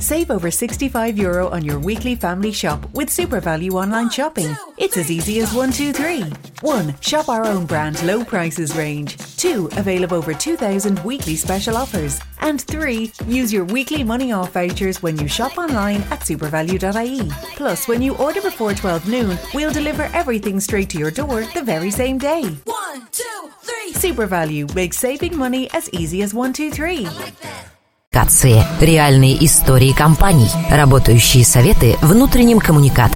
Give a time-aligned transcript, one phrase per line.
[0.00, 4.56] Save over 65 euro on your weekly family shop with Super Value online shopping.
[4.76, 6.22] It's as easy as one, two, three.
[6.60, 9.16] One, shop our own brand low prices range.
[9.36, 12.20] Two, avail of over 2,000 weekly special offers.
[12.40, 17.30] And three, use your weekly money off vouchers when you shop online at supervalue.ie.
[17.56, 21.62] Plus, when you order before 12 noon, we'll deliver everything straight to your door the
[21.62, 22.44] very same day.
[22.64, 23.92] One, two, three.
[23.94, 27.08] Super Value makes saving money as easy as one, two, three.
[28.18, 28.64] Коммуникации.
[28.80, 30.48] Реальные истории компаний.
[30.68, 33.14] Работающие советы внутренним коммуникаторам.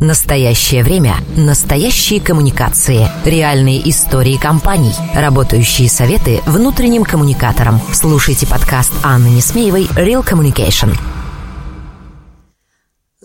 [0.00, 1.16] Настоящее время.
[1.36, 3.06] Настоящие коммуникации.
[3.26, 4.94] Реальные истории компаний.
[5.14, 7.82] Работающие советы внутренним коммуникаторам.
[7.92, 10.98] Слушайте подкаст Анны Несмеевой «Real Communication».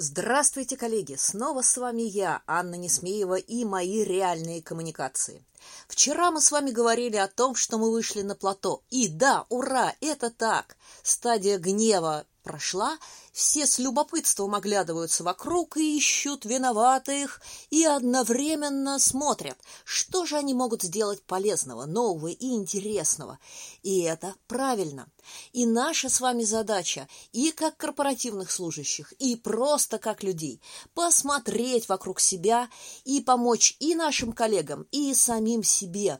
[0.02, 1.16] Здравствуйте, коллеги!
[1.16, 5.44] Снова с вами я, Анна Несмеева, и мои реальные коммуникации.
[5.90, 8.82] Вчера мы с вами говорили о том, что мы вышли на плато.
[8.90, 10.78] И да, ура, это так!
[11.04, 12.98] Стадия гнева прошла,
[13.32, 20.84] все с любопытством оглядываются вокруг и ищут виноватых, и одновременно смотрят, что же они могут
[20.84, 23.40] сделать полезного, нового и интересного.
[23.84, 25.08] И это правильно.
[25.54, 30.62] И наша с вами задача, и как корпоративных служащих, и просто как людей,
[30.94, 32.70] посмотреть вокруг себя
[33.06, 36.20] и помочь и нашим коллегам, и самим себе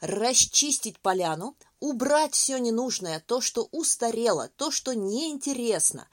[0.00, 6.08] расчистить поляну, убрать все ненужное, то, что устарело, то, что неинтересно,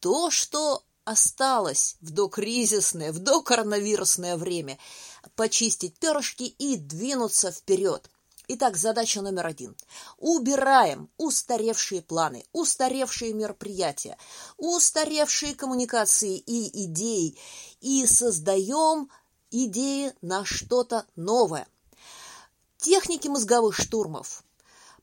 [0.00, 4.78] то, что осталось в докризисное, в докоронавирусное время,
[5.34, 8.08] почистить перышки и двинуться вперед.
[8.48, 9.76] Итак, задача номер один.
[10.18, 14.18] Убираем устаревшие планы, устаревшие мероприятия,
[14.56, 17.38] устаревшие коммуникации и идеи
[17.80, 19.08] и создаем
[19.50, 21.66] идеи на что-то новое.
[22.78, 24.42] Техники мозговых штурмов.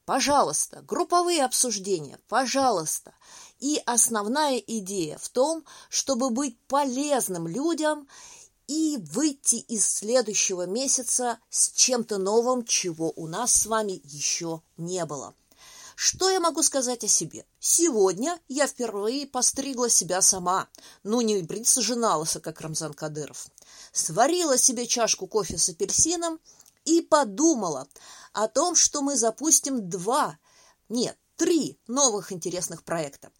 [0.09, 3.13] Пожалуйста, групповые обсуждения, пожалуйста.
[3.59, 8.07] И основная идея в том, чтобы быть полезным людям
[8.65, 15.05] и выйти из следующего месяца с чем-то новым, чего у нас с вами еще не
[15.05, 15.35] было.
[15.95, 17.45] Что я могу сказать о себе?
[17.59, 20.69] Сегодня я впервые постригла себя сама.
[21.03, 23.45] Ну, не бриться же на как Рамзан Кадыров.
[23.91, 26.39] Сварила себе чашку кофе с апельсином–
[26.89, 27.87] и подумала
[28.33, 30.39] о том, что мы запустим два,
[30.89, 33.31] нет, три новых интересных проекта.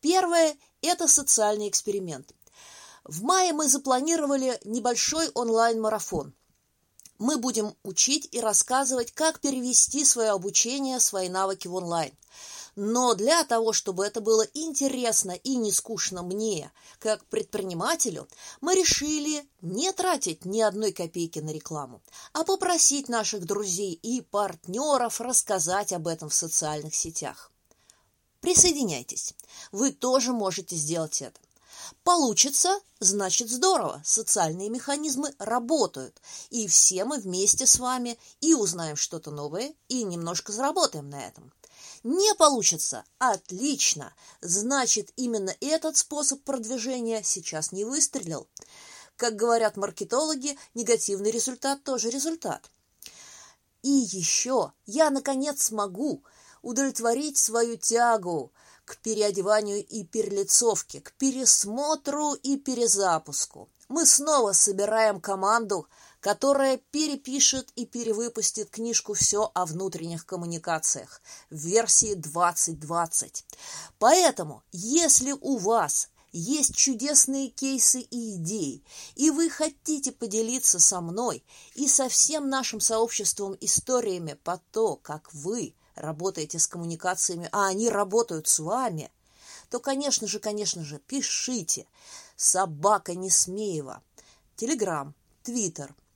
[0.00, 2.34] Первое– это социальный эксперимент.
[3.04, 6.34] В мае мы запланировали небольшой онлайн-марафон.
[7.18, 12.12] Мы будем учить и рассказывать, как перевести свое обучение, свои навыки в онлайн–
[12.76, 18.28] но для того, чтобы это было интересно и не скучно мне, как предпринимателю,
[18.60, 22.02] мы решили не тратить ни одной копейки на рекламу,
[22.34, 27.50] а попросить наших друзей и партнеров рассказать об этом в социальных сетях.
[28.40, 29.32] Присоединяйтесь.
[29.72, 31.40] Вы тоже можете сделать это.
[32.04, 34.02] Получится, значит здорово.
[34.04, 36.20] Социальные механизмы работают.
[36.50, 41.52] И все мы вместе с вами и узнаем что-то новое, и немножко заработаем на этом.
[42.04, 43.04] Не получится?
[43.18, 44.14] Отлично!
[44.40, 48.46] Значит, именно этот способ продвижения сейчас не выстрелил.
[49.16, 52.70] Как говорят маркетологи, негативный результат тоже результат.
[53.82, 56.22] И еще я, наконец, смогу
[56.62, 58.52] удовлетворить свою тягу
[58.86, 63.68] к переодеванию и перелицовке, к пересмотру и перезапуску.
[63.88, 65.86] Мы снова собираем команду,
[66.20, 71.20] которая перепишет и перевыпустит книжку «Все о внутренних коммуникациях»
[71.50, 73.44] в версии 2020.
[73.98, 81.44] Поэтому, если у вас есть чудесные кейсы и идеи, и вы хотите поделиться со мной
[81.74, 87.88] и со всем нашим сообществом историями по то, как вы работаете с коммуникациями, а они
[87.88, 89.10] работают с вами,
[89.70, 91.86] то, конечно же, конечно же, пишите.
[92.36, 94.02] Собака Несмеева.
[94.56, 95.94] Телеграм, Твиттер–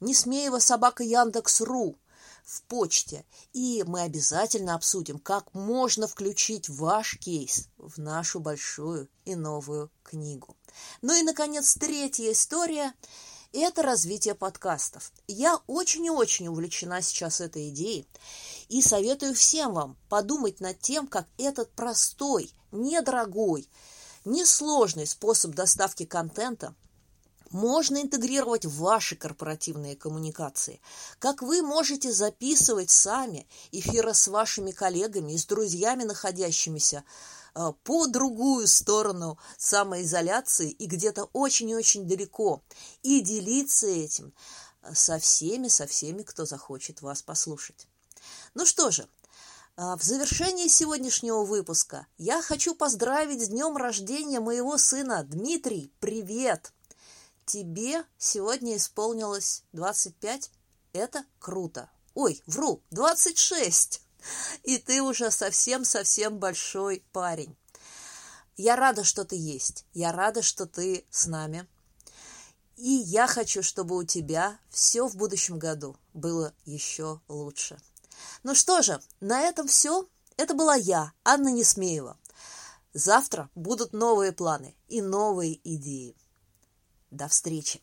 [0.00, 1.98] Несмеева собака Яндекс.ру
[2.44, 3.24] в почте.
[3.52, 10.56] И мы обязательно обсудим, как можно включить ваш кейс в нашу большую и новую книгу.
[11.02, 12.92] Ну и, наконец, третья история–
[13.52, 15.12] это развитие подкастов.
[15.26, 18.06] Я очень и очень увлечена сейчас этой идеей
[18.68, 23.68] и советую всем вам подумать над тем, как этот простой, недорогой,
[24.24, 26.74] несложный способ доставки контента–
[27.50, 30.80] можно интегрировать в ваши корпоративные коммуникации.
[31.18, 37.04] Как вы можете записывать сами эфиры с вашими коллегами и с друзьями, находящимися
[37.54, 42.62] по другую сторону самоизоляции и где-то очень и очень далеко,
[43.02, 44.32] и делиться этим
[44.94, 47.86] со всеми, со всеми, кто захочет вас послушать.
[48.54, 49.08] Ну что же,
[49.80, 55.92] А, в завершении сегодняшнего выпуска я хочу поздравить с днем рождения моего сына Дмитрий.
[56.00, 56.72] Привет!
[57.46, 60.50] Тебе сегодня исполнилось 25.
[60.92, 61.88] Это круто.
[62.14, 64.02] Ой, вру, 26.
[64.62, 67.56] И ты уже совсем-совсем большой парень.
[68.56, 69.84] Я рада, что ты есть.
[69.94, 71.66] Я рада, что ты с нами.
[72.76, 77.78] И я хочу, чтобы у тебя все в будущем году было еще лучше.
[78.42, 80.08] Ну что же, на этом все.
[80.36, 82.16] Это была я, Анна Несмеева.
[82.94, 86.16] Завтра будут новые планы и новые идеи.
[87.10, 87.80] До встречи!